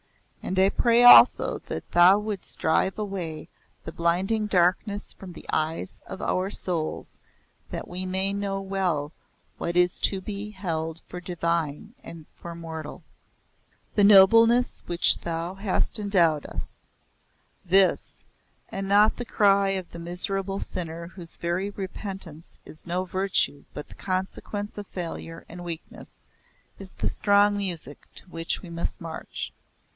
And 0.41 0.57
I 0.57 0.69
pray 0.69 1.03
also 1.03 1.59
that 1.67 1.89
Thou 1.91 2.17
wouldest 2.17 2.57
drive 2.57 2.97
away 2.97 3.47
the 3.85 3.91
blinding 3.91 4.47
darkness 4.47 5.13
from 5.13 5.31
the 5.31 5.45
eyes 5.53 6.01
of 6.07 6.21
our 6.21 6.49
souls 6.49 7.19
that 7.69 7.87
we 7.87 8.05
may 8.07 8.33
know 8.33 8.59
well 8.59 9.13
what 9.59 9.77
is 9.77 9.99
to 9.99 10.19
be 10.19 10.49
held 10.49 11.01
for 11.07 11.21
divine 11.21 11.93
and 12.03 12.21
what 12.25 12.41
for 12.41 12.55
mortal." 12.55 13.03
"The 13.95 14.03
nobleness 14.03 14.81
with 14.81 14.89
which 14.89 15.19
Thou 15.19 15.53
hast 15.53 15.99
endowed 15.99 16.47
us" 16.47 16.79
this, 17.65 18.17
and 18.69 18.89
not 18.89 19.15
the 19.17 19.23
cry 19.23 19.69
of 19.69 19.91
the 19.91 19.99
miserable 19.99 20.59
sinner 20.59 21.09
whose 21.09 21.37
very 21.37 21.69
repentance 21.69 22.57
is 22.65 22.87
no 22.87 23.05
virtue 23.05 23.63
but 23.75 23.87
the 23.87 23.95
consequence 23.95 24.77
of 24.79 24.87
failure 24.87 25.45
and 25.47 25.63
weakness 25.63 26.21
is 26.79 26.93
the 26.93 27.07
strong 27.07 27.55
music 27.55 28.07
to 28.15 28.25
which 28.29 28.63
we 28.63 28.69
must 28.71 28.99
march. 28.99 29.53